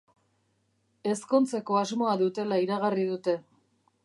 Ezkontzeko 1.11 1.77
asmoa 1.83 2.17
dutela 2.25 2.61
iragarri 2.67 3.09
dute. 3.13 3.39